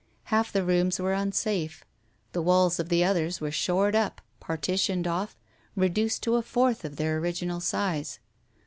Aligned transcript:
Half 0.33 0.51
the 0.51 0.63
rooms 0.63 0.97
were 0.99 1.13
unsafe, 1.13 1.85
the 2.31 2.41
walls 2.41 2.79
of 2.79 2.89
the 2.89 3.03
others 3.03 3.39
were 3.39 3.51
shored 3.51 3.95
up, 3.95 4.19
partitioned 4.39 5.05
off, 5.05 5.37
reduced 5.75 6.23
to 6.23 6.37
a 6.37 6.41
fourth 6.41 6.83
of 6.83 6.95
their 6.95 7.17
original 7.17 7.59
size. 7.59 8.17